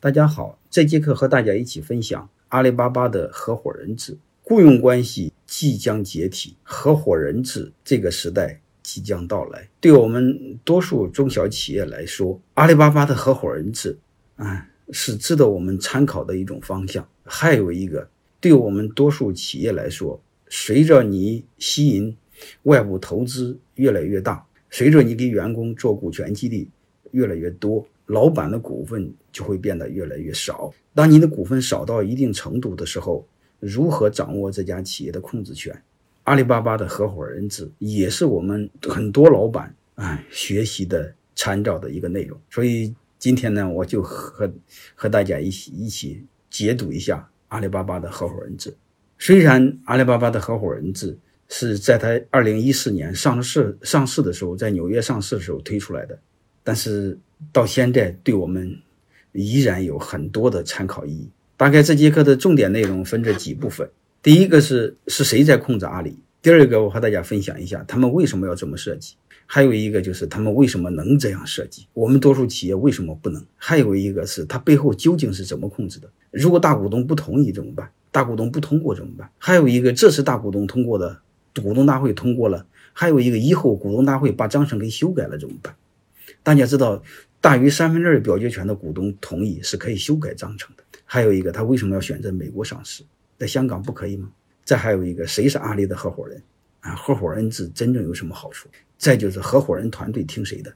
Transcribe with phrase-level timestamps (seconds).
[0.00, 4.16] 大家好，这节课和大家一起分享阿里巴巴的合伙人制。
[4.44, 9.68] 雇佣关系即将解体，合伙人制这个时代即将到来。
[9.80, 13.98] 对我们多数中小企业来说，阿里巴巴的合伙人制，
[14.36, 17.04] 啊，是值得我们参考的一种方向。
[17.24, 18.08] 还有一个，
[18.40, 22.16] 对我们多数企业来说，随着你吸引
[22.62, 26.70] 外部投资越来越大，随着你给员工做股权激励
[27.10, 27.84] 越来越多。
[28.08, 30.72] 老板的股份就会变得越来越少。
[30.94, 33.26] 当你的股份少到一定程度的时候，
[33.60, 35.82] 如何掌握这家企业的控制权？
[36.24, 42.38] 阿里巴巴的合伙人制也是我们很多老板啊学习的参照的一个内容。
[42.50, 44.52] 所以今天呢，我就和
[44.94, 48.74] 和大家一起一起解读一下阿里巴巴的合伙人制。
[49.18, 51.18] 虽然阿里巴巴的合伙人制
[51.48, 56.18] 是在它二零一四年上市上市的时候，在纽约上市的时候推出来的。
[56.62, 57.18] 但是
[57.52, 58.80] 到现在，对我们
[59.32, 61.30] 依然有很多的参考意义。
[61.56, 63.88] 大概这节课的重点内容分这几部分：
[64.22, 76.08] 第一个是是谁在控制阿里；第二个，我和大家分享一下他们为什么要这么设计；还有一个就是他们为什么能这样设计，我们多数企业为什么不能；还有一个是它背后究竟是怎么控制的？
[76.30, 77.90] 如果大股东不同意怎么办？
[78.10, 79.28] 大股东不通过怎么办？
[79.38, 81.18] 还有一个，这是大股东通过的，
[81.60, 85.74] 股东大会通过了；还有一个，以后股东大会把章程给修改了怎么办？
[86.42, 87.02] 大家知道，
[87.40, 90.82] 大于三分之二表决权的股东同意是可以修改章程的。
[91.04, 93.02] 还有一个，他为什么要选择美国上市，
[93.38, 94.30] 在香港不可以吗？
[94.64, 96.42] 再还有一个，谁是阿里的合伙人？
[96.80, 98.68] 啊，合伙人制真正有什么好处？
[98.98, 100.74] 再就是合伙人团队听谁的？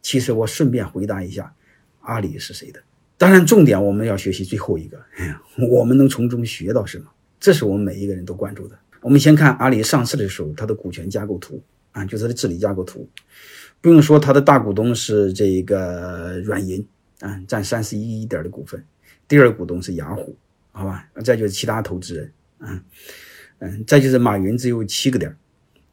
[0.00, 1.54] 其实我顺便回答一下，
[2.00, 2.80] 阿里是谁的？
[3.18, 5.00] 当然，重点我们要学习最后一个，
[5.68, 7.06] 我们能从中学到什么？
[7.38, 8.78] 这是我们每一个人都关注的。
[9.00, 13.08] 我们先看阿里上市的时候，它的股权架构图啊，就是它的治理架构图。
[13.84, 16.82] 不用说，他的大股东是这个软银
[17.20, 18.82] 啊，占三十一点的股份。
[19.28, 20.34] 第二股东是雅虎，
[20.72, 21.06] 好吧？
[21.22, 22.80] 再就是其他投资人，嗯
[23.58, 25.36] 嗯，再就是马云只有七个点，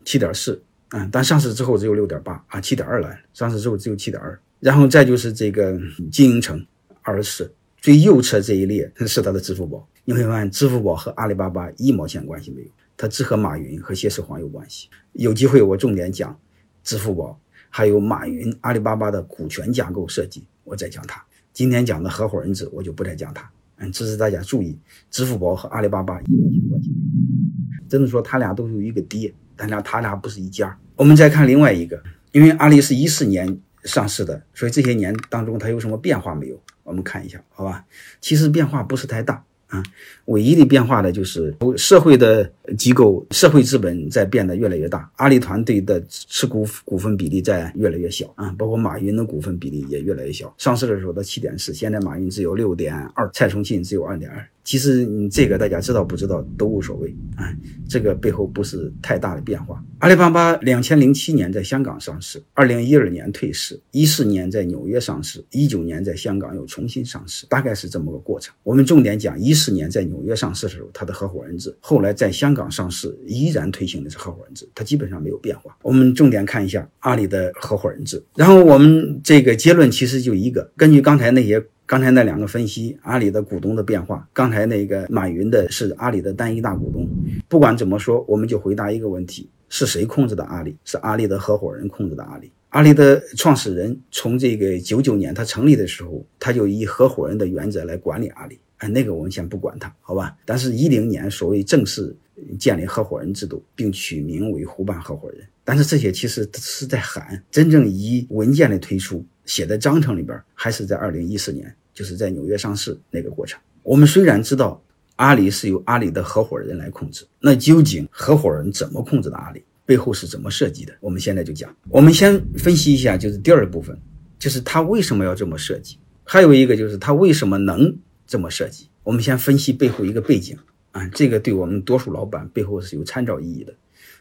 [0.05, 3.13] 七点四啊，但上市之后只有六点八啊，七点二了。
[3.33, 4.39] 上市之后只有七点二。
[4.61, 5.77] 然后再就是这个
[6.09, 6.65] 经营层
[7.01, 9.85] 二十四，最右侧这一列是他的支付宝。
[10.05, 14.87] 你会发现，支付宝和阿里巴巴一毛钱关系没有，它只和马云和谢世煌有关系。
[15.11, 16.39] 有机会我重点讲
[16.85, 17.37] 支付宝。
[17.73, 21.23] 还有马云、阿里巴巴的股权架构设计，我再讲它。
[21.53, 23.49] 今天讲的合伙人制，我就不再讲它。
[23.77, 24.77] 嗯，只是大家注意，
[25.09, 27.89] 支付宝和阿里巴巴一毛钱关系没有。
[27.89, 30.77] 真的说，他俩都有一个爹，但俩他俩不是一家。
[30.97, 36.61] 我们再看另外一个，因为阿里是一四年上市的，所以这些年当中它有什么变化没有？
[36.83, 37.85] 我们看一下，好吧？
[38.19, 39.43] 其实变化不是太大。
[39.71, 39.81] 啊，
[40.25, 50.53] 唯一的变化呢，就是社会的机构、社会资本在变得越来越大，阿里团队的持股股份比例在越来越小啊，包括马云的股份比例也越来越小。
[50.57, 54.45] 上市的时候的七点四，现在马云只有六点二，蔡崇信只有二点二。
[54.63, 57.51] 其实你这个大家知道不知道都无所谓啊，
[57.89, 59.83] 这个背后不是太大的变化。
[59.97, 68.53] 阿里巴巴两千零七年在香港上市，二零一二年退市，一四年在纽约上市，一九年在香港又重新上市，大概是这么个过程。
[68.61, 75.77] 我们重点讲一四年在纽约上市的时候，它的合伙人制，后来在香港上市依然推行的是合伙人制，它基本上没有变化。
[75.81, 81.63] 我们重点看一下阿里的合伙人制，然后我们这个结论其实就一个，根据刚才那些。
[81.83, 84.25] 刚才那两个分析，阿里的股东的变化。
[84.31, 87.05] 刚才那个马云的是阿里的单一大股东。
[87.49, 90.77] 不管怎么说，我们就回答一个问题：是谁控制的阿里？
[90.85, 92.49] 是阿里的合伙人控制的阿里。
[92.69, 98.57] 阿里的创始人从这个九九年他成立的时候，他就以合伙人的原则来管理阿里。
[98.81, 100.35] 哎，那个我们先不管它，好吧？
[100.45, 102.15] 但是，一零年所谓正式
[102.59, 105.47] 建立合伙人制度，并取名为互办合伙人。
[105.63, 111.73] 但是这些其实是在喊，真正以文件的推出写在章程里边，还是在二零一四年。
[111.93, 113.59] 就是在纽约上市那个过程。
[113.83, 114.81] 我们虽然知道
[115.17, 119.61] 阿里是由阿里的合伙人来控制，那究竟合伙人怎么控制的阿里？
[119.85, 120.93] 背后是怎么设计的？
[121.01, 121.75] 我们现在就讲。
[121.89, 123.95] 我们先分析一下，就是第二部分，
[124.39, 125.97] 就是他为什么要这么设计？
[126.23, 127.93] 还有一个就是他为什么能
[128.31, 128.87] 这么设计？
[129.03, 130.57] 我们先分析背后一个背景
[130.93, 133.73] 啊，这个对我们多数老板背后是有参照意义的。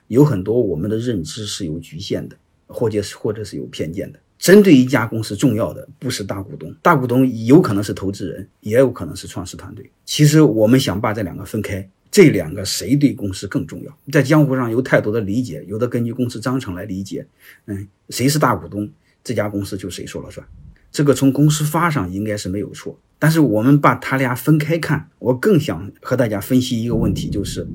[0.08, 2.36] 有很多我们的认知是有局限的，
[2.66, 4.18] 或者是或者是有偏见的。
[4.36, 9.88] 针对一家公司，重要的不是大股东，大股东有可能是投资人，也有可能是创始团队。
[10.04, 13.98] 其实我们想把这两个分开，这两个谁对公司更重要？
[14.10, 17.24] 在江湖上有太多的理解，有的根据公司章程来理解，
[17.66, 18.90] 嗯，谁是大股东，
[19.22, 20.44] 这家公司就谁说了算。
[20.90, 22.98] 这个从公司法上应该是没有错。
[23.18, 27.68] 但是我们把他俩分开看，我更想和大家分析一个问题，就是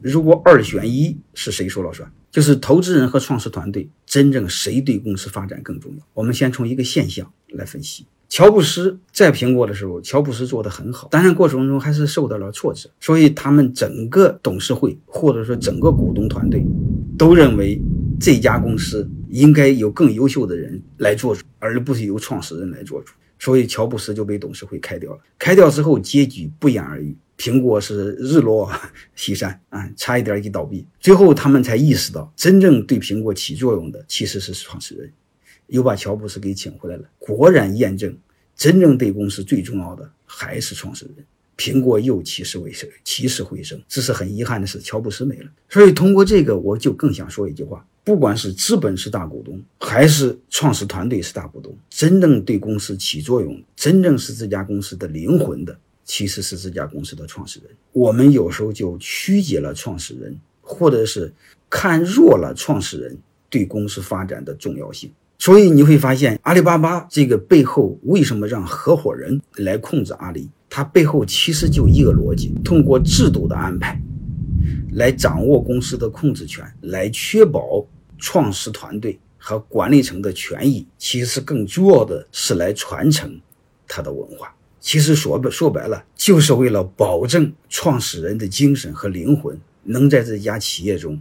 [0.00, 2.10] 如果二选一，是谁说了算？
[2.30, 6.04] 就是投资人和创始团队，真正谁对公司发展更重要？
[6.14, 8.06] 我们先从一个现象来分析。
[8.28, 16.64] 乔布斯在苹果的时候，乔布斯做得很好，当然过程中还是受到了挫折，所以他们整个董事会或者说整个股东团队
[17.16, 17.80] 都认为
[18.20, 23.12] 这家公司应该有更优秀的人来做主，而不是由创始人来做主。
[23.36, 25.18] 所以乔布斯就被董事会开掉了。
[25.36, 28.70] 开掉之后，结局不言而喻，苹果是日落
[29.16, 30.86] 西山 啊，差一点一倒闭。
[31.00, 35.12] 最后他们才意识到，真正对苹果起作用的其实是创始人。
[35.66, 38.16] 又把乔布斯给请回来了，果然验证，
[38.54, 41.26] 真正对公司最重要的还是创始人。
[41.56, 43.82] 苹果又起死回生，起死回生。
[43.88, 45.50] 只是很遗憾的是，乔布斯没了。
[45.68, 55.74] 所以通过这个，我就更想说一句话：不管是资本是大股东，还是创始团队是大股东，真正对公司起作用，真正是这家公司的灵魂的，
[56.04, 57.70] 其实是这家公司的创始人。
[57.92, 61.32] 我们有时候就曲解了创始人，或者是
[61.70, 63.16] 看弱了创始人
[63.48, 65.10] 对公司发展的重要性。
[65.38, 70.50] 所以你会发现，阿里巴巴这个背后为什么让合伙人来控制阿里？
[70.68, 73.98] 它背后其实就一个逻辑：通过制度的安排，
[74.92, 77.84] 来掌握公司的控制权，来确保
[78.18, 80.86] 创始团队和管理层的权益。
[80.98, 83.40] 其实更重要的是来传承
[83.86, 84.54] 他的文化。
[84.80, 91.20] 其实说白说白了，就是为了保证创始人的精神和灵魂能在这家企业中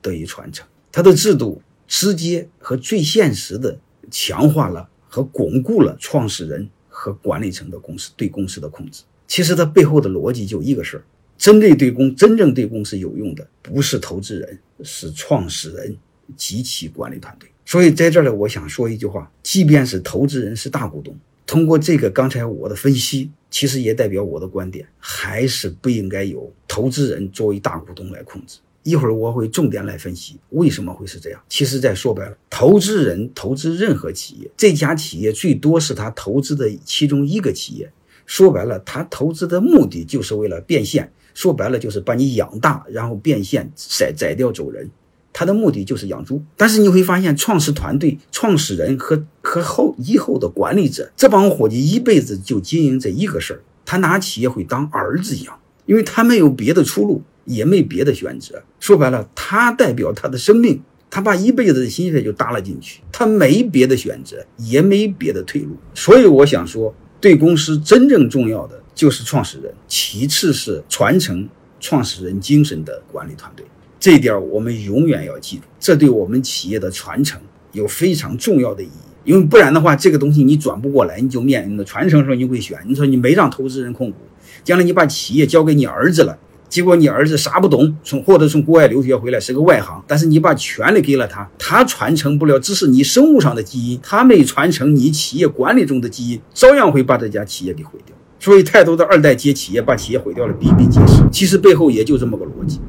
[0.00, 0.66] 得以传承。
[0.90, 1.60] 它的制度。
[1.88, 3.78] 直接和最现实的
[4.10, 9.02] 强化了和巩固了创始人和管理层的公司对公司的控制。
[9.26, 11.04] 其实它背后的逻辑就一个事儿：
[11.36, 15.94] 针对对公真正对公司有用的，不是投资人，是创始人
[16.36, 17.48] 及其管理团队。
[17.64, 28.58] 所以在这儿呢，我想说一句话：即便是投资人是大股东，通过这个刚才我的分析，其实也代表我的观点，还是不应该由投资人作为大股东来控制。
[28.82, 31.40] 一会儿我会重点来分析为什么会是这样。
[31.48, 37.88] 其实再说白了，投资人投资任何企业，这家企业最多是他投资的其中一个企业。
[38.26, 41.12] 说白了，他投资的目的就是为了变现。
[41.32, 44.90] 说白了，就是把你养大，然后变现宰宰掉走人。
[45.32, 46.42] 他的目的就是养猪。
[46.56, 53.60] 但是你会发现，创始团队、创始人和和后以后的管理者，这帮伙计一辈子就经营这一个事儿。
[53.84, 57.22] 他拿企业会当儿子养，因为他没有别的出路。
[57.44, 60.80] 也没别的选择，说白了，他代表他的生命，
[61.10, 65.76] 他把一辈子的心血就搭了进去，他没别的选择，也没别的退路。
[65.92, 71.48] 所以我想说，对公司真正重要的就是创始人，其次是传承
[71.80, 73.66] 创始人精神的管理团队。
[74.02, 77.40] 这点我们永远要记住，这对我们企业的传承
[77.70, 78.90] 有非常重要的意义。
[79.22, 82.76] 因为不然的话，这个东西你转不过来，你就面临着传承时候你会选。
[82.88, 84.16] 你说你没让投资人控股，
[84.64, 86.36] 将来你把企业交给你儿子了。
[86.68, 98.16] 结果你儿子啥不懂，从或者从国外留学回来是个外行，但是你把权利给了他，他传承不了，只是你生物上的基因，他没传承你企业管理中的基因，照样会把这家企业给毁掉。
[98.40, 101.22] 所以太多的二代接企业，把企业毁掉了，比比皆是。
[101.30, 102.80] 其实背后也就这么个逻辑。